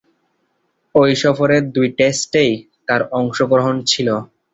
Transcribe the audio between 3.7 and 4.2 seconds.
ছিল।